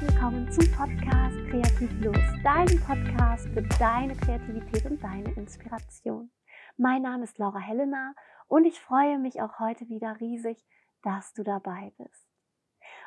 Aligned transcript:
willkommen 0.00 0.50
zum 0.50 0.64
Podcast 0.72 1.36
Kreativ 1.50 1.90
Los, 2.00 2.16
deinem 2.42 2.80
Podcast 2.80 3.46
für 3.48 3.60
deine 3.78 4.16
Kreativität 4.16 4.86
und 4.86 5.02
deine 5.02 5.30
Inspiration. 5.32 6.30
Mein 6.78 7.02
Name 7.02 7.24
ist 7.24 7.36
Laura 7.36 7.58
Helena 7.58 8.14
und 8.48 8.64
ich 8.64 8.80
freue 8.80 9.18
mich 9.18 9.42
auch 9.42 9.58
heute 9.58 9.90
wieder 9.90 10.18
riesig, 10.18 10.64
dass 11.02 11.34
du 11.34 11.42
dabei 11.42 11.92
bist. 11.98 12.26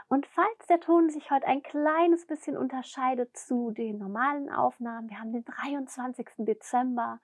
Und 0.08 0.28
falls 0.28 0.68
der 0.70 0.82
Ton 0.82 1.10
sich 1.10 1.32
heute 1.32 1.48
ein 1.48 1.64
kleines 1.64 2.28
bisschen 2.28 2.56
unterscheidet 2.56 3.36
zu 3.36 3.72
den 3.72 3.98
normalen 3.98 4.52
Aufnahmen, 4.52 5.10
wir 5.10 5.20
haben 5.20 5.34
den 5.34 5.46
23. 5.46 6.28
Dezember 6.38 7.20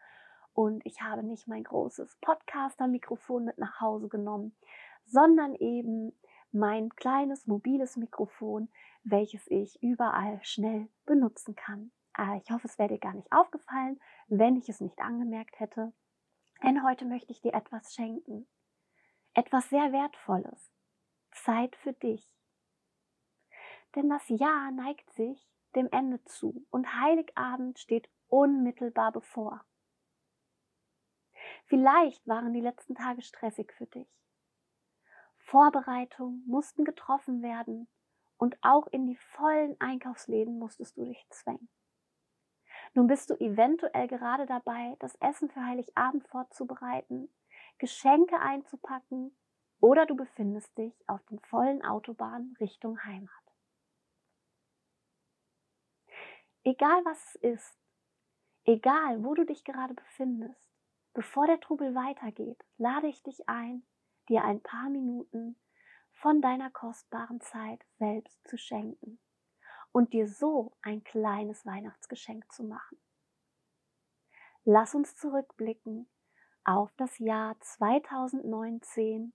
und 0.54 0.83
ich 0.83 1.04
habe 1.04 1.21
nicht 1.21 1.47
mein 1.47 1.63
großes 1.63 2.17
Podcaster-Mikrofon 2.21 3.45
mit 3.45 3.59
nach 3.59 3.79
Hause 3.81 4.09
genommen, 4.09 4.56
sondern 5.06 5.54
eben 5.54 6.14
mein 6.51 6.89
kleines 6.95 7.47
mobiles 7.47 7.97
Mikrofon, 7.97 8.69
welches 9.03 9.45
ich 9.47 9.81
überall 9.81 10.39
schnell 10.43 10.89
benutzen 11.05 11.55
kann. 11.55 11.91
Ah, 12.13 12.35
ich 12.37 12.51
hoffe, 12.51 12.67
es 12.67 12.77
wäre 12.77 12.89
dir 12.89 12.99
gar 12.99 13.13
nicht 13.13 13.31
aufgefallen, 13.31 13.99
wenn 14.27 14.57
ich 14.57 14.67
es 14.67 14.81
nicht 14.81 14.99
angemerkt 14.99 15.59
hätte. 15.59 15.93
Denn 16.63 16.83
heute 16.83 17.05
möchte 17.05 17.31
ich 17.31 17.41
dir 17.41 17.53
etwas 17.53 17.93
schenken. 17.93 18.47
Etwas 19.33 19.69
sehr 19.69 19.91
Wertvolles. 19.91 20.71
Zeit 21.31 21.75
für 21.77 21.93
dich. 21.93 22.29
Denn 23.95 24.09
das 24.09 24.27
Jahr 24.27 24.71
neigt 24.71 25.09
sich 25.13 25.50
dem 25.75 25.87
Ende 25.91 26.23
zu 26.25 26.65
und 26.71 27.00
Heiligabend 27.00 27.79
steht 27.79 28.09
unmittelbar 28.27 29.11
bevor. 29.11 29.63
Vielleicht 31.65 32.27
waren 32.27 32.53
die 32.53 32.61
letzten 32.61 32.95
Tage 32.95 33.22
stressig 33.22 33.72
für 33.73 33.86
dich. 33.86 34.19
Vorbereitungen 35.50 36.44
mussten 36.45 36.86
getroffen 36.86 37.42
werden 37.42 37.88
und 38.38 38.55
auch 38.61 38.86
in 38.88 39.08
die 39.08 39.16
vollen 39.16 39.75
Einkaufsläden 39.81 40.59
musstest 40.59 40.95
du 40.95 41.06
dich 41.06 41.25
zwängen. 41.30 41.69
Nun 42.94 43.08
bist 43.08 43.31
du 43.31 43.33
eventuell 43.33 44.08
gerade 44.08 44.45
dabei, 44.45 44.95
das 45.00 45.16
Essen 45.16 45.50
für 45.50 45.66
Heiligabend 45.66 46.28
vorzubereiten, 46.28 47.30
Geschenke 47.80 48.39
einzupacken 48.39 49.36
oder 49.80 50.06
du 50.06 50.16
befindest 50.16 50.78
dich 50.78 50.94
auf 51.08 51.23
den 51.25 51.39
vollen 51.39 51.84
Autobahnen 51.84 52.56
Richtung 52.59 53.03
Heimat. 53.03 53.31
Egal 56.63 57.03
was 57.06 57.36
es 57.41 57.58
ist, 57.58 57.80
egal 58.66 59.23
wo 59.23 59.34
du 59.34 59.45
dich 59.45 59.63
gerade 59.63 59.95
befindest, 59.95 60.61
bevor 61.16 61.47
der 61.47 61.59
Trubel 61.59 61.95
weitergeht, 61.95 62.63
lade 62.78 63.08
ich 63.08 63.23
dich 63.23 63.50
ein, 63.50 63.84
dir 64.30 64.44
ein 64.44 64.61
paar 64.61 64.89
Minuten 64.89 65.58
von 66.11 66.41
deiner 66.41 66.69
kostbaren 66.69 67.41
Zeit 67.41 67.85
selbst 67.97 68.47
zu 68.47 68.58
schenken 68.58 69.19
und 69.91 70.13
dir 70.13 70.27
so 70.27 70.77
ein 70.81 71.03
kleines 71.03 71.66
Weihnachtsgeschenk 71.66 72.52
zu 72.52 72.63
machen. 72.63 73.00
Lass 74.63 74.94
uns 74.94 75.16
zurückblicken 75.16 76.07
auf 76.63 76.91
das 76.97 77.17
Jahr 77.17 77.59
2019, 77.59 79.33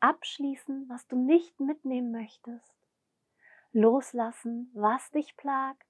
abschließen, 0.00 0.88
was 0.88 1.06
du 1.06 1.16
nicht 1.16 1.58
mitnehmen 1.60 2.12
möchtest, 2.12 2.74
loslassen, 3.72 4.70
was 4.74 5.10
dich 5.10 5.36
plagt 5.36 5.86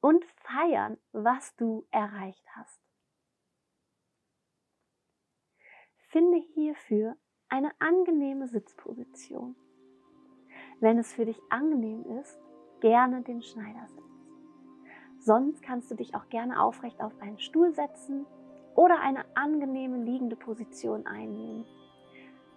und 0.00 0.24
feiern, 0.24 0.98
was 1.12 1.54
du 1.56 1.86
erreicht 1.90 2.46
hast. 2.54 2.87
Finde 6.10 6.38
hierfür 6.54 7.16
eine 7.50 7.70
angenehme 7.80 8.48
Sitzposition. 8.48 9.54
Wenn 10.80 10.98
es 10.98 11.12
für 11.12 11.26
dich 11.26 11.38
angenehm 11.50 12.02
ist, 12.18 12.40
gerne 12.80 13.20
den 13.20 13.42
Schneidersitz. 13.42 14.02
Sonst 15.18 15.62
kannst 15.62 15.90
du 15.90 15.96
dich 15.96 16.14
auch 16.14 16.26
gerne 16.30 16.62
aufrecht 16.62 17.02
auf 17.02 17.12
einen 17.20 17.38
Stuhl 17.38 17.74
setzen 17.74 18.24
oder 18.74 19.00
eine 19.00 19.24
angenehme 19.36 20.02
liegende 20.02 20.36
Position 20.36 21.06
einnehmen. 21.06 21.66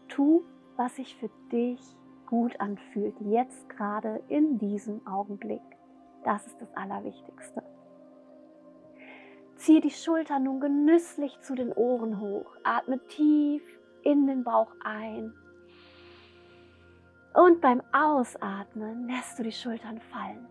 Tu, 0.07 0.43
was 0.77 0.95
sich 0.95 1.17
für 1.17 1.29
dich 1.51 1.81
gut 2.27 2.57
anfühlt, 2.61 3.19
jetzt 3.19 3.67
gerade 3.67 4.23
in 4.29 4.59
diesem 4.59 5.05
Augenblick. 5.05 5.61
Das 6.23 6.47
ist 6.47 6.61
das 6.61 6.73
Allerwichtigste. 6.73 7.63
Ziehe 9.61 9.79
die 9.79 9.91
Schultern 9.91 10.45
nun 10.45 10.59
genüsslich 10.59 11.39
zu 11.41 11.53
den 11.53 11.71
Ohren 11.73 12.19
hoch. 12.19 12.47
Atme 12.63 12.97
tief 13.09 13.61
in 14.01 14.25
den 14.25 14.43
Bauch 14.43 14.71
ein. 14.83 15.35
Und 17.35 17.61
beim 17.61 17.83
Ausatmen 17.91 19.07
lässt 19.07 19.37
du 19.37 19.43
die 19.43 19.51
Schultern 19.51 20.01
fallen. 20.11 20.47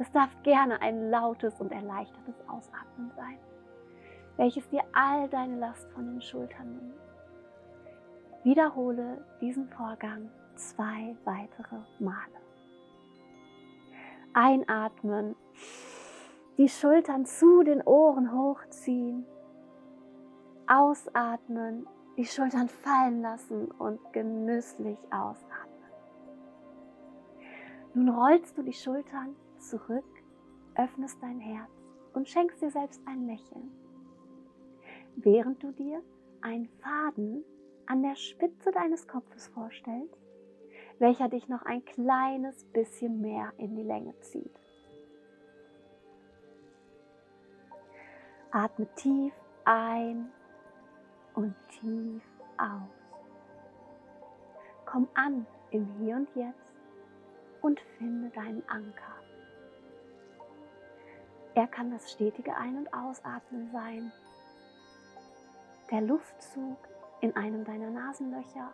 Es 0.00 0.10
darf 0.10 0.30
gerne 0.42 0.82
ein 0.82 1.08
lautes 1.08 1.60
und 1.60 1.70
erleichtertes 1.70 2.34
Ausatmen 2.48 3.12
sein, 3.14 3.38
welches 4.36 4.68
dir 4.70 4.82
all 4.92 5.28
deine 5.28 5.56
Last 5.56 5.88
von 5.92 6.06
den 6.06 6.20
Schultern 6.20 6.74
nimmt. 6.74 7.00
Wiederhole 8.42 9.24
diesen 9.40 9.68
Vorgang 9.68 10.28
zwei 10.56 11.16
weitere 11.24 11.76
Male. 12.00 12.40
Einatmen 14.34 15.36
die 16.58 16.68
Schultern 16.68 17.24
zu 17.24 17.62
den 17.62 17.82
Ohren 17.82 18.32
hochziehen, 18.32 19.24
ausatmen, 20.66 21.86
die 22.16 22.26
Schultern 22.26 22.68
fallen 22.68 23.22
lassen 23.22 23.70
und 23.70 23.98
genüsslich 24.12 24.98
ausatmen. 25.10 25.70
Nun 27.94 28.08
rollst 28.10 28.56
du 28.56 28.62
die 28.62 28.72
Schultern 28.72 29.34
zurück, 29.58 30.04
öffnest 30.76 31.20
dein 31.22 31.40
Herz 31.40 31.70
und 32.12 32.28
schenkst 32.28 32.62
dir 32.62 32.70
selbst 32.70 33.00
ein 33.06 33.26
Lächeln, 33.26 33.70
während 35.16 35.62
du 35.62 35.72
dir 35.72 36.02
einen 36.40 36.68
Faden 36.80 37.44
an 37.86 38.02
der 38.02 38.14
Spitze 38.14 38.70
deines 38.70 39.08
Kopfes 39.08 39.48
vorstellst, 39.48 40.20
welcher 40.98 41.28
dich 41.28 41.48
noch 41.48 41.62
ein 41.62 41.84
kleines 41.84 42.64
bisschen 42.66 43.20
mehr 43.20 43.52
in 43.56 43.74
die 43.74 43.82
Länge 43.82 44.18
zieht. 44.20 44.59
Atme 48.52 48.86
tief 48.96 49.32
ein 49.64 50.28
und 51.34 51.54
tief 51.68 52.22
aus. 52.58 52.90
Komm 54.86 55.08
an 55.14 55.46
im 55.70 55.86
Hier 55.98 56.16
und 56.16 56.28
Jetzt 56.34 56.74
und 57.62 57.78
finde 57.96 58.28
deinen 58.30 58.68
Anker. 58.68 59.14
Er 61.54 61.68
kann 61.68 61.92
das 61.92 62.10
stetige 62.10 62.56
Ein- 62.56 62.78
und 62.78 62.92
Ausatmen 62.92 63.70
sein, 63.72 64.10
der 65.92 66.00
Luftzug 66.00 66.78
in 67.20 67.36
einem 67.36 67.64
deiner 67.64 67.90
Nasenlöcher 67.90 68.72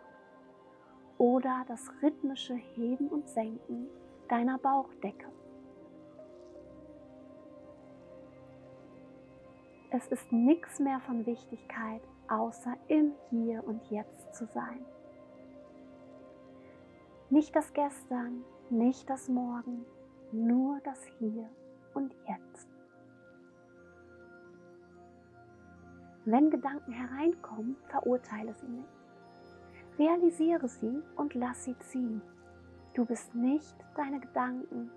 oder 1.19 1.65
das 1.67 1.91
rhythmische 2.01 2.55
Heben 2.55 3.09
und 3.09 3.29
Senken 3.29 3.87
deiner 4.27 4.57
Bauchdecke. 4.57 5.36
Es 9.97 10.05
ist 10.09 10.31
nichts 10.31 10.79
mehr 10.79 10.99
von 10.99 11.25
Wichtigkeit, 11.25 12.03
außer 12.27 12.77
im 12.87 13.13
Hier 13.31 13.63
und 13.63 13.83
Jetzt 13.89 14.35
zu 14.35 14.45
sein. 14.45 14.85
Nicht 17.31 17.55
das 17.55 17.73
Gestern, 17.73 18.43
nicht 18.69 19.09
das 19.09 19.27
Morgen, 19.27 19.87
nur 20.31 20.79
das 20.83 21.03
Hier 21.17 21.49
und 21.95 22.13
Jetzt. 22.27 22.69
Wenn 26.25 26.51
Gedanken 26.51 26.91
hereinkommen, 26.91 27.75
verurteile 27.87 28.53
sie 28.53 28.67
nicht. 28.67 28.99
Realisiere 29.97 30.67
sie 30.67 31.01
und 31.15 31.33
lass 31.33 31.63
sie 31.63 31.77
ziehen. 31.79 32.21
Du 32.93 33.03
bist 33.03 33.33
nicht 33.33 33.75
deine 33.95 34.19
Gedanken, 34.19 34.91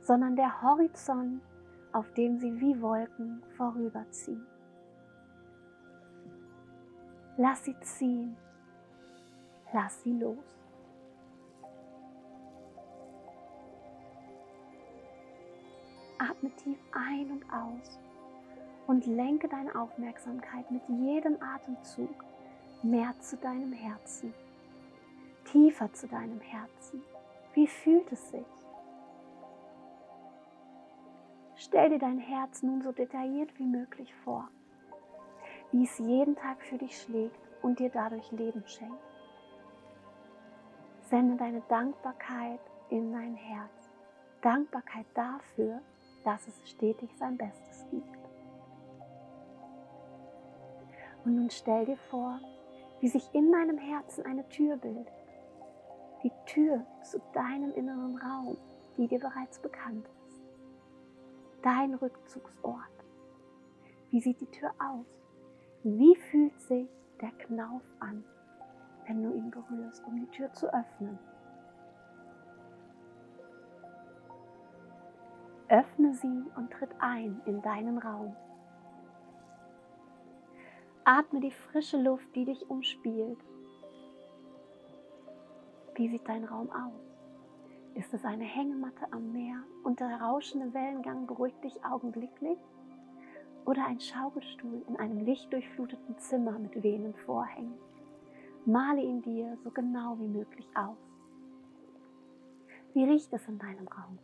sondern 0.00 0.36
der 0.36 0.62
Horizont, 0.62 1.42
auf 1.92 2.12
dem 2.14 2.38
sie 2.38 2.60
wie 2.60 2.80
Wolken 2.80 3.42
vorüberziehen. 3.56 4.46
Lass 7.36 7.64
sie 7.64 7.78
ziehen, 7.80 8.36
lass 9.72 10.02
sie 10.02 10.12
los. 10.18 10.58
Atme 16.18 16.50
tief 16.56 16.78
ein 16.92 17.30
und 17.30 17.44
aus 17.52 17.98
und 18.86 19.06
lenke 19.06 19.48
deine 19.48 19.74
Aufmerksamkeit 19.74 20.70
mit 20.70 20.82
jedem 20.88 21.36
Atemzug 21.42 22.14
mehr 22.82 23.14
zu 23.20 23.36
deinem 23.36 23.72
Herzen, 23.72 24.34
tiefer 25.44 25.92
zu 25.92 26.06
deinem 26.08 26.40
Herzen. 26.40 27.02
Wie 27.54 27.66
fühlt 27.66 28.10
es 28.12 28.30
sich? 28.30 28.61
Stell 31.64 31.90
dir 31.90 32.00
dein 32.00 32.18
Herz 32.18 32.64
nun 32.64 32.82
so 32.82 32.90
detailliert 32.90 33.56
wie 33.56 33.66
möglich 33.66 34.12
vor, 34.24 34.48
wie 35.70 35.84
es 35.84 35.96
jeden 35.96 36.34
Tag 36.34 36.60
für 36.60 36.76
dich 36.76 37.00
schlägt 37.00 37.38
und 37.62 37.78
dir 37.78 37.88
dadurch 37.88 38.32
Leben 38.32 38.64
schenkt. 38.66 38.98
Sende 41.02 41.36
deine 41.36 41.60
Dankbarkeit 41.68 42.58
in 42.90 43.12
dein 43.12 43.36
Herz. 43.36 43.92
Dankbarkeit 44.40 45.06
dafür, 45.14 45.80
dass 46.24 46.48
es 46.48 46.68
stetig 46.68 47.16
sein 47.16 47.36
Bestes 47.36 47.86
gibt. 47.92 48.18
Und 51.24 51.36
nun 51.36 51.50
stell 51.50 51.84
dir 51.84 51.98
vor, 52.10 52.40
wie 52.98 53.08
sich 53.08 53.32
in 53.34 53.52
deinem 53.52 53.78
Herzen 53.78 54.26
eine 54.26 54.48
Tür 54.48 54.78
bildet. 54.78 55.12
Die 56.24 56.32
Tür 56.44 56.84
zu 57.04 57.20
deinem 57.32 57.72
inneren 57.74 58.18
Raum, 58.18 58.56
die 58.96 59.06
dir 59.06 59.20
bereits 59.20 59.60
bekannt 59.60 60.08
ist. 60.08 60.21
Dein 61.62 61.94
Rückzugsort. 61.94 62.76
Wie 64.10 64.20
sieht 64.20 64.40
die 64.40 64.50
Tür 64.50 64.72
aus? 64.80 65.06
Wie 65.84 66.16
fühlt 66.16 66.60
sich 66.60 66.88
der 67.20 67.30
Knauf 67.30 67.82
an, 68.00 68.24
wenn 69.06 69.22
du 69.22 69.32
ihn 69.32 69.50
berührst, 69.50 70.04
um 70.04 70.16
die 70.18 70.30
Tür 70.32 70.52
zu 70.52 70.66
öffnen? 70.74 71.20
Öffne 75.68 76.14
sie 76.14 76.44
und 76.56 76.72
tritt 76.72 76.90
ein 76.98 77.40
in 77.46 77.62
deinen 77.62 77.98
Raum. 77.98 78.34
Atme 81.04 81.40
die 81.40 81.52
frische 81.52 81.96
Luft, 81.96 82.34
die 82.34 82.44
dich 82.44 82.68
umspielt. 82.68 83.38
Wie 85.94 86.08
sieht 86.08 86.28
dein 86.28 86.44
Raum 86.44 86.70
aus? 86.72 87.11
Ist 87.94 88.14
es 88.14 88.24
eine 88.24 88.44
Hängematte 88.44 89.12
am 89.12 89.32
Meer 89.32 89.62
und 89.84 90.00
der 90.00 90.20
rauschende 90.20 90.72
Wellengang 90.72 91.26
beruhigt 91.26 91.62
dich 91.62 91.84
augenblicklich? 91.84 92.58
Oder 93.66 93.86
ein 93.86 94.00
Schaukelstuhl 94.00 94.82
in 94.88 94.96
einem 94.96 95.20
lichtdurchfluteten 95.20 96.16
Zimmer 96.18 96.58
mit 96.58 96.82
wehenden 96.82 97.14
Vorhängen? 97.26 97.74
Male 98.64 99.02
ihn 99.02 99.20
dir 99.20 99.58
so 99.62 99.70
genau 99.70 100.18
wie 100.18 100.26
möglich 100.26 100.66
aus. 100.74 100.96
Wie 102.94 103.04
riecht 103.04 103.32
es 103.32 103.46
in 103.46 103.58
deinem 103.58 103.86
Raum? 103.88 104.18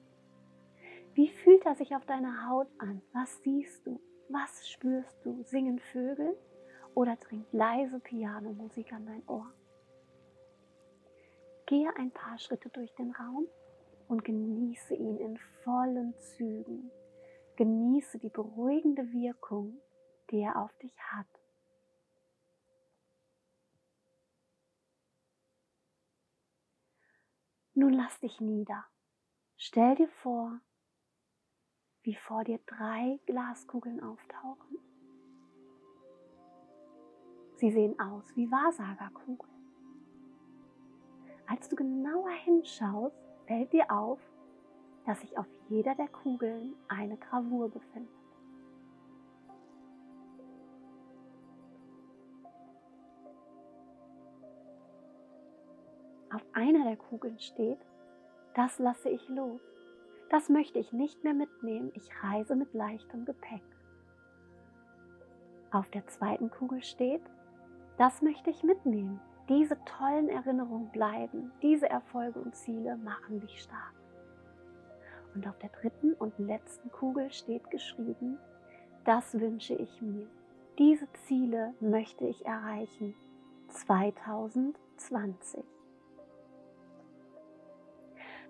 Wie 1.14 1.28
fühlt 1.28 1.66
er 1.66 1.74
sich 1.74 1.94
auf 1.94 2.06
deiner 2.06 2.48
Haut 2.48 2.68
an? 2.78 3.02
Was 3.12 3.42
siehst 3.42 3.86
du? 3.86 4.00
Was 4.30 4.66
spürst 4.66 5.18
du? 5.24 5.42
Singen 5.42 5.78
Vögel 5.92 6.36
oder 6.94 7.16
dringt 7.16 7.52
leise 7.52 8.00
Pianomusik 8.00 8.92
an 8.94 9.04
dein 9.06 9.22
Ohr? 9.26 9.52
Gehe 11.68 11.94
ein 11.96 12.10
paar 12.10 12.38
Schritte 12.38 12.70
durch 12.70 12.94
den 12.94 13.10
Raum 13.10 13.46
und 14.08 14.24
genieße 14.24 14.94
ihn 14.94 15.18
in 15.18 15.36
vollen 15.62 16.18
Zügen. 16.18 16.90
Genieße 17.56 18.18
die 18.18 18.30
beruhigende 18.30 19.12
Wirkung, 19.12 19.78
die 20.30 20.40
er 20.40 20.56
auf 20.56 20.74
dich 20.78 20.98
hat. 21.12 21.26
Nun 27.74 27.92
lass 27.92 28.18
dich 28.20 28.40
nieder. 28.40 28.86
Stell 29.58 29.94
dir 29.94 30.08
vor, 30.08 30.62
wie 32.00 32.14
vor 32.14 32.44
dir 32.44 32.60
drei 32.64 33.20
Glaskugeln 33.26 34.02
auftauchen. 34.02 34.78
Sie 37.56 37.70
sehen 37.70 38.00
aus 38.00 38.24
wie 38.36 38.50
Wahrsagerkugeln. 38.50 39.57
Als 41.50 41.68
du 41.68 41.76
genauer 41.76 42.30
hinschaust, 42.44 43.16
fällt 43.46 43.72
dir 43.72 43.90
auf, 43.90 44.18
dass 45.06 45.20
sich 45.22 45.38
auf 45.38 45.46
jeder 45.70 45.94
der 45.94 46.08
Kugeln 46.08 46.74
eine 46.88 47.16
Gravur 47.16 47.70
befindet. 47.70 48.12
Auf 56.30 56.44
einer 56.52 56.84
der 56.84 56.98
Kugeln 56.98 57.38
steht, 57.38 57.78
das 58.54 58.78
lasse 58.78 59.08
ich 59.08 59.26
los. 59.30 59.62
Das 60.28 60.50
möchte 60.50 60.78
ich 60.78 60.92
nicht 60.92 61.24
mehr 61.24 61.32
mitnehmen. 61.32 61.90
Ich 61.94 62.10
reise 62.22 62.54
mit 62.54 62.74
leichtem 62.74 63.24
Gepäck. 63.24 63.62
Auf 65.70 65.90
der 65.90 66.06
zweiten 66.06 66.50
Kugel 66.50 66.82
steht, 66.82 67.22
das 67.96 68.20
möchte 68.20 68.50
ich 68.50 68.62
mitnehmen. 68.62 69.20
Diese 69.48 69.82
tollen 69.84 70.28
Erinnerungen 70.28 70.90
bleiben. 70.90 71.52
Diese 71.62 71.88
Erfolge 71.88 72.38
und 72.38 72.54
Ziele 72.54 72.96
machen 72.98 73.40
dich 73.40 73.62
stark. 73.62 73.94
Und 75.34 75.46
auf 75.48 75.58
der 75.58 75.70
dritten 75.70 76.12
und 76.14 76.38
letzten 76.38 76.90
Kugel 76.90 77.30
steht 77.30 77.70
geschrieben, 77.70 78.38
das 79.04 79.38
wünsche 79.38 79.74
ich 79.74 80.02
mir. 80.02 80.26
Diese 80.78 81.10
Ziele 81.12 81.74
möchte 81.80 82.26
ich 82.26 82.44
erreichen. 82.44 83.14
2020. 83.68 85.64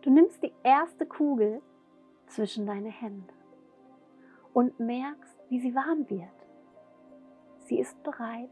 Du 0.03 0.11
nimmst 0.11 0.43
die 0.43 0.53
erste 0.63 1.07
Kugel 1.07 1.61
zwischen 2.27 2.67
deine 2.67 2.91
Hände 2.91 3.33
und 4.53 4.79
merkst, 4.81 5.37
wie 5.49 5.61
sie 5.61 5.75
warm 5.75 6.09
wird. 6.09 6.29
Sie 7.67 7.79
ist 7.79 8.03
bereit, 8.03 8.51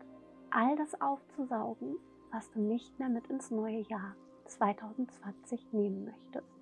all 0.50 0.76
das 0.76 1.00
aufzusaugen, 1.00 1.96
was 2.30 2.50
du 2.50 2.60
nicht 2.60 2.98
mehr 2.98 3.08
mit 3.08 3.26
ins 3.28 3.50
neue 3.50 3.80
Jahr 3.80 4.14
2020 4.46 5.72
nehmen 5.72 6.04
möchtest. 6.04 6.56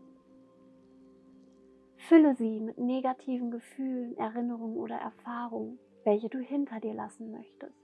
Fülle 1.97 2.35
sie 2.35 2.61
mit 2.61 2.79
negativen 2.79 3.51
Gefühlen, 3.51 4.17
Erinnerungen 4.19 4.77
oder 4.77 4.97
Erfahrungen, 4.97 5.79
welche 6.05 6.29
du 6.29 6.39
hinter 6.39 6.81
dir 6.81 6.95
lassen 6.95 7.31
möchtest. 7.31 7.75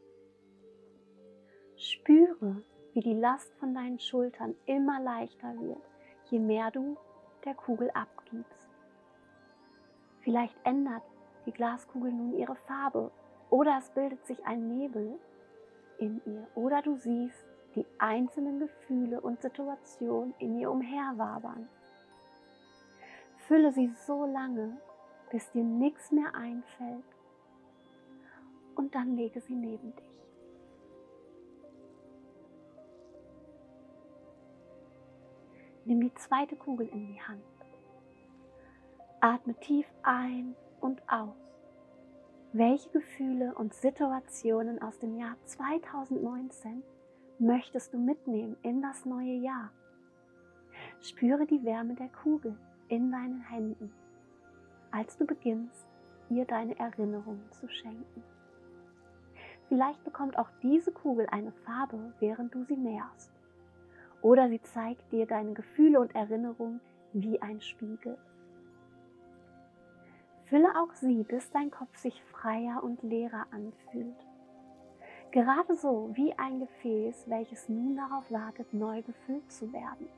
Spüre, 1.76 2.62
wie 2.92 3.00
die 3.00 3.14
Last 3.14 3.54
von 3.54 3.74
deinen 3.74 3.98
Schultern 3.98 4.54
immer 4.66 5.00
leichter 5.00 5.58
wird, 5.58 5.82
je 6.30 6.38
mehr 6.38 6.70
du 6.70 6.96
der 7.44 7.54
Kugel 7.54 7.90
abgibst. 7.92 8.68
Vielleicht 10.20 10.56
ändert 10.64 11.02
die 11.46 11.52
Glaskugel 11.52 12.12
nun 12.12 12.34
ihre 12.34 12.56
Farbe 12.56 13.10
oder 13.48 13.78
es 13.78 13.90
bildet 13.90 14.24
sich 14.26 14.44
ein 14.44 14.68
Nebel 14.68 15.18
in 15.98 16.20
ihr 16.26 16.46
oder 16.54 16.82
du 16.82 16.96
siehst 16.96 17.46
die 17.74 17.86
einzelnen 17.98 18.58
Gefühle 18.60 19.20
und 19.20 19.40
Situationen 19.40 20.34
in 20.38 20.58
ihr 20.58 20.70
umherwabern. 20.70 21.68
Fülle 23.36 23.72
sie 23.72 23.88
so 24.06 24.26
lange, 24.26 24.76
bis 25.30 25.50
dir 25.52 25.64
nichts 25.64 26.10
mehr 26.12 26.34
einfällt 26.34 27.04
und 28.74 28.94
dann 28.94 29.16
lege 29.16 29.40
sie 29.40 29.54
neben 29.54 29.94
dich. 29.94 30.10
Nimm 35.84 36.00
die 36.00 36.14
zweite 36.14 36.56
Kugel 36.56 36.88
in 36.88 37.06
die 37.06 37.20
Hand. 37.20 37.42
Atme 39.20 39.54
tief 39.54 39.86
ein 40.02 40.54
und 40.80 41.02
aus. 41.10 41.36
Welche 42.52 42.90
Gefühle 42.90 43.54
und 43.54 43.74
Situationen 43.74 44.80
aus 44.82 44.98
dem 44.98 45.16
Jahr 45.16 45.36
2019 45.44 46.82
möchtest 47.40 47.94
du 47.94 47.98
mitnehmen 47.98 48.56
in 48.62 48.82
das 48.82 49.04
neue 49.06 49.34
Jahr? 49.34 49.70
Spüre 51.00 51.46
die 51.46 51.64
Wärme 51.64 51.94
der 51.94 52.08
Kugel 52.08 52.56
in 52.88 53.10
deinen 53.10 53.40
Händen, 53.40 53.92
als 54.90 55.16
du 55.16 55.24
beginnst, 55.24 55.88
ihr 56.28 56.44
deine 56.44 56.78
Erinnerungen 56.78 57.50
zu 57.50 57.68
schenken. 57.68 58.22
Vielleicht 59.68 60.04
bekommt 60.04 60.38
auch 60.38 60.50
diese 60.62 60.92
Kugel 60.92 61.26
eine 61.30 61.52
Farbe, 61.52 62.12
während 62.18 62.54
du 62.54 62.64
sie 62.64 62.76
näherst. 62.76 63.32
Oder 64.20 64.48
sie 64.48 64.60
zeigt 64.60 65.10
dir 65.12 65.26
deine 65.26 65.54
Gefühle 65.54 66.00
und 66.00 66.14
Erinnerungen 66.14 66.80
wie 67.12 67.40
ein 67.40 67.60
Spiegel. 67.60 68.18
Fülle 70.46 70.68
auch 70.76 70.92
sie, 70.94 71.22
bis 71.22 71.50
dein 71.52 71.70
Kopf 71.70 71.96
sich 71.96 72.22
freier 72.24 72.82
und 72.82 73.02
leerer 73.02 73.46
anfühlt. 73.52 74.29
Gerade 75.32 75.76
so 75.76 76.10
wie 76.14 76.32
ein 76.36 76.58
Gefäß, 76.58 77.28
welches 77.28 77.68
nun 77.68 77.96
darauf 77.96 78.30
wartet, 78.32 78.72
neu 78.74 79.00
gefüllt 79.02 79.50
zu 79.52 79.72
werden. 79.72 80.08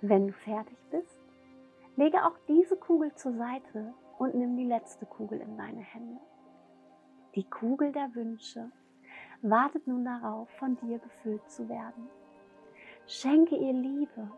Wenn 0.00 0.28
du 0.28 0.32
fertig 0.32 0.78
bist, 0.90 1.18
lege 1.96 2.24
auch 2.24 2.38
diese 2.46 2.76
Kugel 2.76 3.12
zur 3.14 3.32
Seite 3.32 3.92
und 4.18 4.36
nimm 4.36 4.56
die 4.56 4.66
letzte 4.66 5.06
Kugel 5.06 5.40
in 5.40 5.56
deine 5.56 5.80
Hände. 5.80 6.20
Die 7.34 7.48
Kugel 7.50 7.90
der 7.90 8.14
Wünsche 8.14 8.70
wartet 9.42 9.88
nun 9.88 10.04
darauf, 10.04 10.48
von 10.50 10.76
dir 10.76 10.98
befüllt 10.98 11.50
zu 11.50 11.68
werden. 11.68 12.08
Schenke 13.08 13.56
ihr 13.56 13.72
Liebe. 13.72 14.30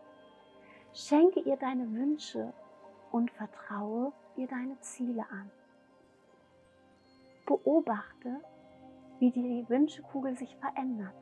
Schenke 0.93 1.41
ihr 1.41 1.57
deine 1.57 1.91
Wünsche 1.93 2.53
und 3.11 3.31
vertraue 3.31 4.13
dir 4.35 4.47
deine 4.47 4.79
Ziele 4.79 5.25
an. 5.29 5.51
Beobachte, 7.45 8.41
wie 9.19 9.31
die 9.31 9.65
Wünschekugel 9.67 10.37
sich 10.37 10.55
verändert. 10.57 11.15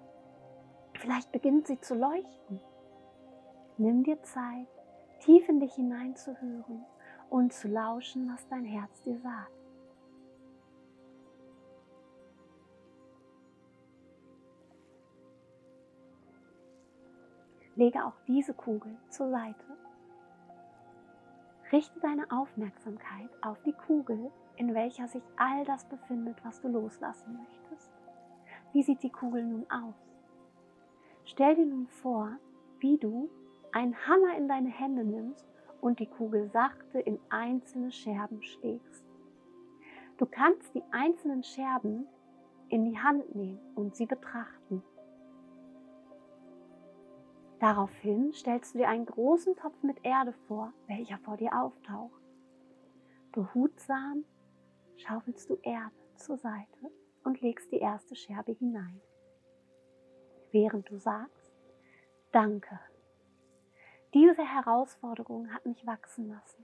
Vielleicht 0.94 1.32
beginnt 1.32 1.68
sie 1.68 1.80
zu 1.80 1.96
leuchten. 1.96 2.60
Nimm 3.78 4.04
dir 4.04 4.22
Zeit, 4.24 4.68
tief 5.20 5.48
in 5.48 5.60
dich 5.60 5.74
hineinzuhören 5.76 6.86
und 7.30 7.54
zu 7.54 7.68
lauschen, 7.68 8.32
was 8.32 8.48
dein 8.48 8.66
Herz 8.66 9.02
dir 9.04 9.20
sagt. 9.20 9.52
Lege 17.76 18.04
auch 18.04 18.20
diese 18.28 18.56
Kugel 18.56 18.98
zur 19.10 19.30
Seite 19.30 19.77
Richte 21.72 22.00
deine 22.00 22.32
Aufmerksamkeit 22.32 23.30
auf 23.42 23.62
die 23.64 23.74
Kugel, 23.74 24.32
in 24.56 24.74
welcher 24.74 25.08
sich 25.08 25.24
all 25.36 25.66
das 25.66 25.84
befindet, 25.86 26.38
was 26.46 26.62
du 26.62 26.70
loslassen 26.70 27.38
möchtest. 27.38 27.92
Wie 28.72 28.84
sieht 28.84 29.04
die 29.04 29.12
Kugel 29.12 29.44
nun 29.44 29.66
aus? 29.70 29.96
Stell 31.26 31.56
dir 31.56 31.66
nun 31.66 31.88
vor, 31.88 32.38
wie 32.80 32.98
du 32.98 33.30
einen 33.74 33.96
Hammer 34.08 34.38
in 34.38 34.48
deine 34.48 34.70
Hände 34.70 35.04
nimmst 35.04 35.46
und 35.82 36.00
die 36.00 36.08
Kugel 36.08 36.50
sachte 36.50 37.00
in 37.00 37.20
einzelne 37.30 37.92
Scherben 37.92 38.42
schlägst. 38.42 39.04
Du 40.18 40.26
kannst 40.26 40.74
die 40.74 40.84
einzelnen 40.92 41.44
Scherben 41.44 42.08
in 42.70 42.86
die 42.86 42.98
Hand 42.98 43.36
nehmen 43.36 43.60
und 43.76 43.96
sie 43.96 44.06
betrachten. 44.06 44.84
Daraufhin 47.60 48.34
stellst 48.34 48.76
du 48.76 48.80
dir 48.80 48.88
einen 48.88 49.08
großen 49.08 49.56
Topf 49.56 49.82
mit 49.82 49.98
Erde 50.04 50.34
vor, 50.48 50.74
welcher 50.86 51.18
vor 51.20 51.38
dir 51.38 51.60
auftaucht. 51.60 52.22
Behutsam 53.32 54.26
schaufelst 54.98 55.50
du 55.50 55.58
Erde 55.64 55.96
zur 56.16 56.38
Seite 56.38 56.92
und 57.24 57.42
legst 57.42 57.72
die 57.72 57.80
erste 57.80 58.16
Scherbe 58.16 58.52
hinein. 58.52 59.02
Während 60.52 60.90
du 60.90 60.98
sagst, 60.98 61.52
danke, 62.32 62.80
diese 64.14 64.44
Herausforderung 64.44 65.52
hat 65.52 65.66
mich 65.66 65.86
wachsen 65.86 66.30
lassen. 66.30 66.64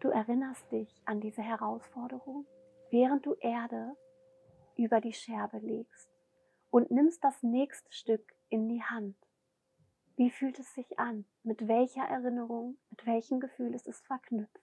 Du 0.00 0.08
erinnerst 0.08 0.70
dich 0.70 1.02
an 1.04 1.20
diese 1.20 1.40
Herausforderung, 1.40 2.46
während 2.90 3.24
du 3.24 3.34
Erde 3.34 3.96
über 4.76 5.00
die 5.00 5.14
Scherbe 5.14 5.58
legst 5.58 6.13
und 6.74 6.90
nimmst 6.90 7.22
das 7.22 7.40
nächste 7.44 7.92
Stück 7.92 8.34
in 8.48 8.68
die 8.68 8.82
Hand. 8.82 9.14
Wie 10.16 10.28
fühlt 10.28 10.58
es 10.58 10.74
sich 10.74 10.98
an? 10.98 11.24
Mit 11.44 11.68
welcher 11.68 12.02
Erinnerung, 12.02 12.78
mit 12.90 13.06
welchem 13.06 13.38
Gefühl 13.38 13.72
ist 13.72 13.86
es 13.86 14.00
verknüpft? 14.00 14.60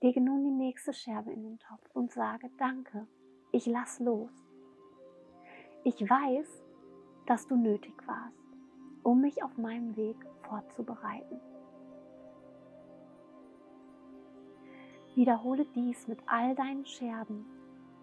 Lege 0.00 0.22
nun 0.22 0.44
die 0.44 0.64
nächste 0.64 0.94
Scherbe 0.94 1.30
in 1.30 1.42
den 1.42 1.58
Topf 1.58 1.90
und 1.92 2.10
sage 2.10 2.48
Danke, 2.56 3.06
ich 3.52 3.66
lass 3.66 4.00
los. 4.00 4.32
Ich 5.84 6.00
weiß, 6.00 6.64
dass 7.26 7.46
du 7.46 7.56
nötig 7.56 7.94
warst 8.06 8.38
um 9.02 9.20
mich 9.20 9.42
auf 9.42 9.58
meinem 9.58 9.94
Weg 9.94 10.16
vorzubereiten. 10.42 11.38
Wiederhole 15.14 15.66
dies 15.74 16.08
mit 16.08 16.20
all 16.26 16.54
deinen 16.54 16.86
Scherben, 16.86 17.44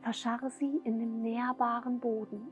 verscharre 0.06 0.52
sie 0.52 0.80
in 0.84 1.00
dem 1.00 1.24
nährbaren 1.24 2.00
Boden. 2.00 2.48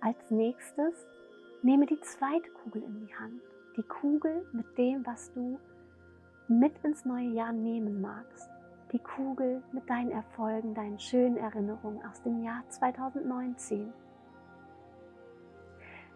Als 0.00 0.30
nächstes 0.30 1.06
nehme 1.60 1.84
die 1.84 2.00
zweite 2.00 2.50
Kugel 2.62 2.82
in 2.82 3.06
die 3.06 3.14
Hand, 3.14 3.42
die 3.76 3.82
Kugel 3.82 4.46
mit 4.52 4.78
dem, 4.78 5.04
was 5.04 5.30
du 5.34 5.58
mit 6.48 6.72
ins 6.82 7.04
neue 7.04 7.28
Jahr 7.28 7.52
nehmen 7.52 8.00
magst 8.00 8.48
die 8.92 8.98
Kugel 9.00 9.62
mit 9.72 9.90
deinen 9.90 10.12
Erfolgen, 10.12 10.74
deinen 10.74 10.98
schönen 10.98 11.36
Erinnerungen 11.36 12.02
aus 12.06 12.22
dem 12.22 12.42
Jahr 12.42 12.64
2019. 12.70 13.92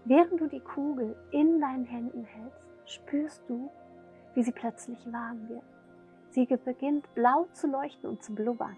Während 0.06 0.40
du 0.40 0.46
die 0.46 0.60
Kugel 0.60 1.14
in 1.32 1.60
deinen 1.60 1.84
Händen 1.84 2.24
hältst, 2.24 2.66
spürst 2.86 3.42
du, 3.46 3.70
wie 4.34 4.42
sie 4.42 4.52
plötzlich 4.52 5.12
warm 5.12 5.48
wird. 5.48 5.64
Sie 6.30 6.46
beginnt 6.46 7.12
blau 7.14 7.46
zu 7.52 7.66
leuchten 7.66 8.08
und 8.08 8.22
zu 8.22 8.34
blubbern. 8.34 8.76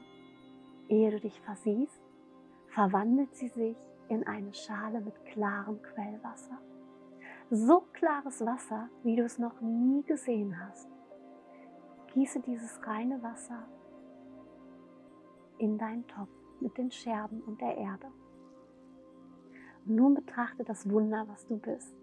Ehe 0.88 1.10
du 1.10 1.20
dich 1.20 1.40
versiehst, 1.40 2.00
verwandelt 2.68 3.34
sie 3.36 3.48
sich 3.48 3.76
in 4.08 4.26
eine 4.26 4.52
Schale 4.52 5.00
mit 5.00 5.24
klarem 5.26 5.80
Quellwasser. 5.80 6.58
So 7.50 7.84
klares 7.92 8.44
Wasser, 8.44 8.88
wie 9.02 9.16
du 9.16 9.22
es 9.22 9.38
noch 9.38 9.60
nie 9.60 10.02
gesehen 10.02 10.58
hast. 10.58 10.88
Gieße 12.14 12.40
dieses 12.40 12.84
reine 12.86 13.22
Wasser 13.22 13.68
in 15.58 15.78
deinen 15.78 16.06
Topf 16.06 16.30
mit 16.60 16.76
den 16.76 16.90
Scherben 16.90 17.40
und 17.42 17.60
der 17.60 17.76
Erde. 17.76 18.06
Nun 19.84 20.14
betrachte 20.14 20.64
das 20.64 20.88
Wunder, 20.90 21.26
was 21.28 21.46
du 21.46 21.58
bist. 21.58 21.94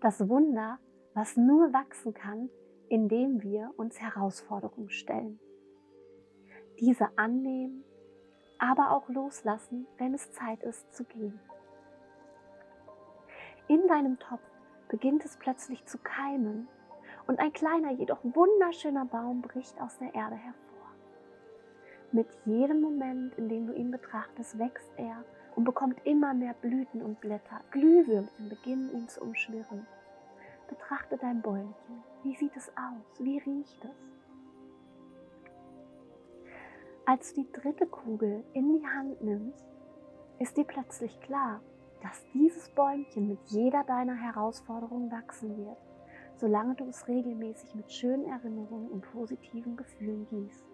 Das 0.00 0.28
Wunder, 0.28 0.78
was 1.14 1.36
nur 1.36 1.72
wachsen 1.72 2.12
kann, 2.12 2.50
indem 2.88 3.42
wir 3.42 3.70
uns 3.76 4.00
Herausforderungen 4.00 4.90
stellen. 4.90 5.38
Diese 6.80 7.08
annehmen, 7.16 7.84
aber 8.58 8.90
auch 8.92 9.08
loslassen, 9.08 9.86
wenn 9.98 10.14
es 10.14 10.32
Zeit 10.32 10.62
ist 10.62 10.94
zu 10.94 11.04
gehen. 11.04 11.38
In 13.68 13.86
deinem 13.88 14.18
Topf 14.18 14.42
beginnt 14.88 15.24
es 15.24 15.36
plötzlich 15.36 15.84
zu 15.86 15.98
keimen 15.98 16.68
und 17.26 17.40
ein 17.40 17.52
kleiner, 17.52 17.90
jedoch 17.92 18.18
wunderschöner 18.22 19.04
Baum 19.04 19.42
bricht 19.42 19.80
aus 19.80 19.98
der 19.98 20.14
Erde 20.14 20.36
hervor. 20.36 20.66
Mit 22.12 22.28
jedem 22.44 22.80
Moment, 22.80 23.34
in 23.36 23.48
dem 23.48 23.66
du 23.66 23.72
ihn 23.72 23.90
betrachtest, 23.90 24.58
wächst 24.58 24.92
er 24.96 25.24
und 25.56 25.64
bekommt 25.64 25.98
immer 26.04 26.34
mehr 26.34 26.54
Blüten 26.54 27.02
und 27.02 27.20
Blätter. 27.20 27.60
Glühwürmchen 27.72 28.48
beginnen 28.48 28.92
ihn 28.92 29.08
zu 29.08 29.22
umschwirren. 29.22 29.86
Betrachte 30.68 31.16
dein 31.16 31.42
Bäumchen. 31.42 32.02
Wie 32.22 32.34
sieht 32.36 32.56
es 32.56 32.68
aus? 32.70 33.20
Wie 33.20 33.38
riecht 33.38 33.84
es? 33.84 34.06
Als 37.04 37.34
du 37.34 37.42
die 37.42 37.52
dritte 37.52 37.86
Kugel 37.86 38.42
in 38.52 38.68
die 38.68 38.86
Hand 38.86 39.22
nimmst, 39.22 39.64
ist 40.40 40.56
dir 40.56 40.64
plötzlich 40.64 41.20
klar, 41.20 41.60
dass 42.02 42.24
dieses 42.34 42.68
Bäumchen 42.70 43.28
mit 43.28 43.38
jeder 43.46 43.84
deiner 43.84 44.16
Herausforderungen 44.16 45.10
wachsen 45.12 45.56
wird, 45.56 45.78
solange 46.34 46.74
du 46.74 46.88
es 46.88 47.06
regelmäßig 47.06 47.74
mit 47.74 47.92
schönen 47.92 48.26
Erinnerungen 48.26 48.90
und 48.90 49.02
positiven 49.12 49.76
Gefühlen 49.76 50.26
gießt. 50.28 50.64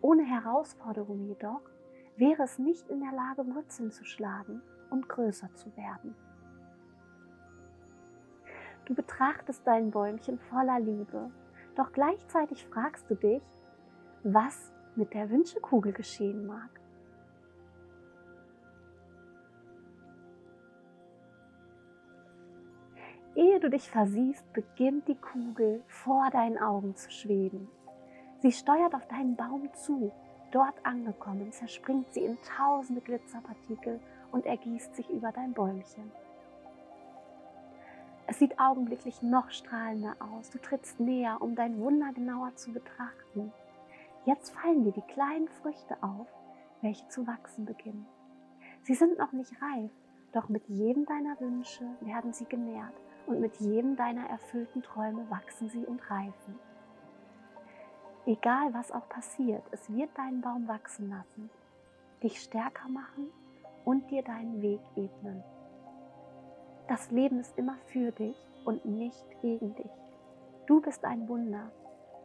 Ohne 0.00 0.24
Herausforderung 0.24 1.24
jedoch 1.26 1.62
wäre 2.16 2.42
es 2.42 2.58
nicht 2.58 2.88
in 2.90 3.00
der 3.00 3.12
Lage, 3.12 3.54
Wurzeln 3.54 3.92
zu 3.92 4.04
schlagen 4.04 4.62
und 4.90 5.08
größer 5.08 5.54
zu 5.54 5.74
werden. 5.76 6.14
Du 8.86 8.94
betrachtest 8.94 9.66
dein 9.66 9.90
Bäumchen 9.90 10.38
voller 10.38 10.78
Liebe, 10.78 11.30
doch 11.74 11.92
gleichzeitig 11.92 12.66
fragst 12.66 13.08
du 13.10 13.14
dich, 13.14 13.42
was 14.22 14.72
mit 14.94 15.14
der 15.14 15.30
Wünschekugel 15.30 15.92
geschehen 15.92 16.46
mag. 16.46 16.68
Ehe 23.34 23.58
du 23.58 23.68
dich 23.68 23.90
versiehst, 23.90 24.44
beginnt 24.52 25.08
die 25.08 25.16
Kugel 25.16 25.82
vor 25.88 26.30
deinen 26.30 26.58
Augen 26.58 26.94
zu 26.94 27.10
schweben. 27.10 27.68
Sie 28.40 28.52
steuert 28.52 28.94
auf 28.94 29.08
deinen 29.08 29.34
Baum 29.34 29.72
zu. 29.74 30.12
Dort 30.52 30.74
angekommen, 30.84 31.50
zerspringt 31.50 32.12
sie 32.12 32.24
in 32.24 32.38
tausende 32.56 33.00
Glitzerpartikel 33.00 33.98
und 34.30 34.46
ergießt 34.46 34.94
sich 34.94 35.10
über 35.10 35.32
dein 35.32 35.52
Bäumchen. 35.52 36.12
Es 38.26 38.38
sieht 38.38 38.58
augenblicklich 38.58 39.22
noch 39.22 39.50
strahlender 39.50 40.16
aus. 40.18 40.50
Du 40.50 40.58
trittst 40.58 40.98
näher, 40.98 41.40
um 41.40 41.54
dein 41.54 41.78
Wunder 41.78 42.12
genauer 42.12 42.54
zu 42.56 42.72
betrachten. 42.72 43.52
Jetzt 44.24 44.54
fallen 44.54 44.84
dir 44.84 44.92
die 44.92 45.12
kleinen 45.12 45.48
Früchte 45.48 46.02
auf, 46.02 46.26
welche 46.80 47.06
zu 47.08 47.26
wachsen 47.26 47.66
beginnen. 47.66 48.06
Sie 48.82 48.94
sind 48.94 49.18
noch 49.18 49.32
nicht 49.32 49.52
reif, 49.60 49.90
doch 50.32 50.48
mit 50.48 50.66
jedem 50.68 51.04
deiner 51.06 51.38
Wünsche 51.40 51.84
werden 52.00 52.32
sie 52.32 52.46
genährt 52.46 52.94
und 53.26 53.40
mit 53.40 53.56
jedem 53.56 53.96
deiner 53.96 54.28
erfüllten 54.28 54.82
Träume 54.82 55.28
wachsen 55.30 55.68
sie 55.68 55.84
und 55.84 56.10
reifen. 56.10 56.58
Egal 58.26 58.72
was 58.72 58.90
auch 58.90 59.08
passiert, 59.08 59.62
es 59.70 59.92
wird 59.92 60.16
deinen 60.16 60.40
Baum 60.40 60.66
wachsen 60.66 61.10
lassen, 61.10 61.50
dich 62.22 62.40
stärker 62.40 62.88
machen 62.88 63.30
und 63.84 64.10
dir 64.10 64.22
deinen 64.22 64.62
Weg 64.62 64.80
ebnen. 64.96 65.44
Das 66.86 67.10
Leben 67.10 67.40
ist 67.40 67.56
immer 67.56 67.76
für 67.86 68.12
dich 68.12 68.36
und 68.66 68.84
nicht 68.84 69.24
gegen 69.40 69.74
dich. 69.74 69.90
Du 70.66 70.82
bist 70.82 71.02
ein 71.06 71.26
Wunder, 71.28 71.72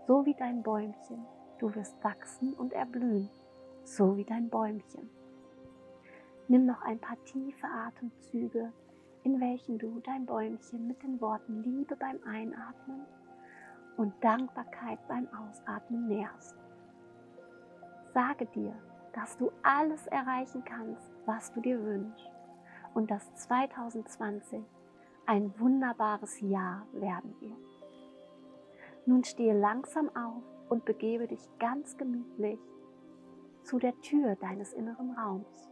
so 0.05 0.25
wie 0.25 0.33
dein 0.33 0.63
Bäumchen. 0.63 1.25
Du 1.59 1.73
wirst 1.75 2.03
wachsen 2.03 2.53
und 2.55 2.73
erblühen, 2.73 3.29
so 3.83 4.17
wie 4.17 4.25
dein 4.25 4.49
Bäumchen. 4.49 5.09
Nimm 6.49 6.65
noch 6.65 6.81
ein 6.81 6.99
paar 6.99 7.17
tiefe 7.23 7.67
Atemzüge, 7.67 8.73
in 9.23 9.39
welchen 9.39 9.77
du 9.77 10.01
dein 10.01 10.25
Bäumchen 10.25 10.87
mit 10.87 11.01
den 11.03 11.21
Worten 11.21 11.63
Liebe 11.63 11.95
beim 11.95 12.19
Einatmen 12.25 13.05
und 13.95 14.13
Dankbarkeit 14.21 14.99
beim 15.07 15.27
Ausatmen 15.29 16.07
nährst. 16.07 16.55
Sage 18.13 18.45
dir, 18.47 18.75
dass 19.13 19.37
du 19.37 19.51
alles 19.63 20.05
erreichen 20.07 20.65
kannst, 20.65 21.13
was 21.25 21.51
du 21.53 21.61
dir 21.61 21.81
wünschst 21.81 22.38
und 22.93 23.11
dass 23.11 23.33
2020 23.35 24.63
ein 25.25 25.53
wunderbares 25.59 26.39
Jahr 26.41 26.87
werden 26.93 27.35
wird. 27.39 27.57
Nun 29.05 29.23
stehe 29.23 29.57
langsam 29.57 30.09
auf 30.15 30.43
und 30.69 30.85
begebe 30.85 31.27
dich 31.27 31.47
ganz 31.59 31.97
gemütlich 31.97 32.59
zu 33.63 33.79
der 33.79 33.99
Tür 34.01 34.35
deines 34.35 34.73
inneren 34.73 35.11
Raums. 35.11 35.69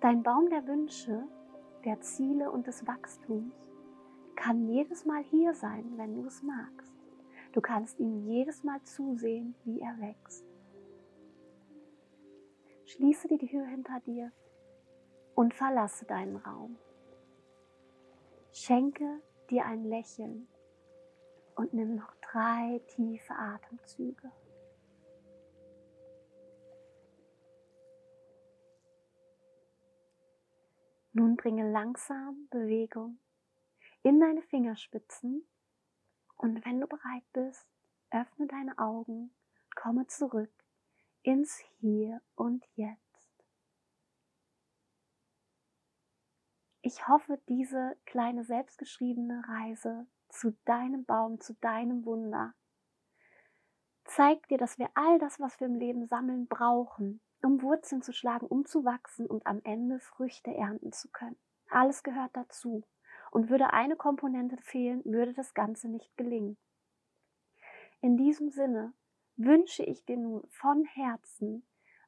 Dein 0.00 0.22
Baum 0.22 0.50
der 0.50 0.66
Wünsche, 0.66 1.24
der 1.84 2.00
Ziele 2.00 2.50
und 2.50 2.66
des 2.66 2.86
Wachstums 2.86 3.54
kann 4.36 4.68
jedes 4.68 5.04
Mal 5.04 5.22
hier 5.22 5.54
sein, 5.54 5.92
wenn 5.96 6.14
du 6.14 6.26
es 6.26 6.42
magst. 6.42 6.92
Du 7.52 7.60
kannst 7.60 7.98
ihm 8.00 8.26
jedes 8.26 8.64
Mal 8.64 8.82
zusehen, 8.82 9.54
wie 9.64 9.80
er 9.80 9.98
wächst. 10.00 10.53
Schließe 12.86 13.28
die 13.28 13.38
Tür 13.38 13.66
hinter 13.66 14.00
dir 14.00 14.30
und 15.34 15.54
verlasse 15.54 16.04
deinen 16.04 16.36
Raum. 16.36 16.78
Schenke 18.52 19.20
dir 19.50 19.64
ein 19.64 19.84
Lächeln 19.84 20.48
und 21.56 21.72
nimm 21.72 21.96
noch 21.96 22.14
drei 22.20 22.80
tiefe 22.88 23.34
Atemzüge. 23.34 24.30
Nun 31.12 31.36
bringe 31.36 31.70
langsam 31.70 32.48
Bewegung 32.50 33.18
in 34.02 34.20
deine 34.20 34.42
Fingerspitzen 34.42 35.46
und 36.36 36.64
wenn 36.66 36.80
du 36.80 36.86
bereit 36.86 37.22
bist, 37.32 37.66
öffne 38.10 38.46
deine 38.46 38.76
Augen, 38.78 39.30
komme 39.74 40.06
zurück 40.08 40.63
ins 41.24 41.56
Hier 41.80 42.20
und 42.36 42.64
Jetzt. 42.76 43.00
Ich 46.82 47.08
hoffe, 47.08 47.40
diese 47.48 47.96
kleine 48.04 48.44
selbstgeschriebene 48.44 49.42
Reise 49.48 50.06
zu 50.28 50.54
deinem 50.66 51.06
Baum, 51.06 51.40
zu 51.40 51.54
deinem 51.54 52.04
Wunder 52.04 52.54
zeigt 54.04 54.50
dir, 54.50 54.58
dass 54.58 54.78
wir 54.78 54.90
all 54.94 55.18
das, 55.18 55.40
was 55.40 55.58
wir 55.60 55.66
im 55.66 55.76
Leben 55.76 56.06
sammeln, 56.06 56.46
brauchen, 56.46 57.22
um 57.42 57.62
Wurzeln 57.62 58.02
zu 58.02 58.12
schlagen, 58.12 58.46
um 58.46 58.66
zu 58.66 58.84
wachsen 58.84 59.26
und 59.26 59.46
am 59.46 59.62
Ende 59.64 60.00
Früchte 60.00 60.54
ernten 60.54 60.92
zu 60.92 61.08
können. 61.10 61.38
Alles 61.70 62.02
gehört 62.02 62.36
dazu. 62.36 62.84
Und 63.30 63.48
würde 63.48 63.72
eine 63.72 63.96
Komponente 63.96 64.56
fehlen, 64.58 65.02
würde 65.04 65.32
das 65.32 65.54
Ganze 65.54 65.88
nicht 65.88 66.16
gelingen. 66.16 66.56
In 68.00 68.16
diesem 68.16 68.50
Sinne 68.50 68.92
wünsche 69.36 69.82
ich 69.82 70.04
dir 70.04 70.16
nun 70.16 70.42
von 70.48 70.84
Herzen 70.84 71.64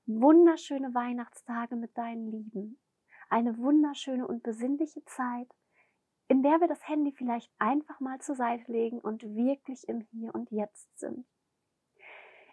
wunderschöne 0.07 0.95
Weihnachtstage 0.95 1.77
mit 1.77 1.97
deinen 1.99 2.31
Lieben, 2.31 2.79
eine 3.29 3.59
wunderschöne 3.59 4.27
und 4.27 4.43
besinnliche 4.43 5.05
Zeit, 5.05 5.49
in 6.29 6.43
der 6.43 6.61
wir 6.61 6.69
das 6.69 6.89
Handy 6.89 7.13
vielleicht 7.13 7.53
einfach 7.59 8.01
mal 8.01 8.21
zur 8.21 8.35
Seite 8.35 8.71
legen 8.71 8.99
und 9.01 9.23
wirklich 9.23 9.89
im 9.89 10.01
Hier 10.01 10.35
und 10.35 10.51
Jetzt 10.51 10.99
sind. 10.99 11.27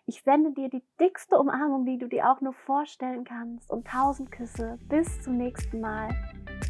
Ich 0.06 0.22
sende 0.24 0.51
dir 0.51 0.70
die 0.70 0.84
dickste 1.00 1.38
Umarmung, 1.38 1.86
die 1.86 1.98
du 1.98 2.08
dir 2.08 2.30
auch 2.30 2.42
nur 2.42 2.53
vorstellen 2.53 3.24
kannst 3.24 3.70
und 3.70 3.88
tausend 3.88 4.32
Küsse. 4.32 4.77
Bis 4.89 5.22
zum 5.22 5.38
nächsten 5.38 5.80
Mal. 5.80 6.10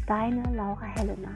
Deine 0.06 0.42
Laura 0.54 0.84
Helena. 0.84 1.34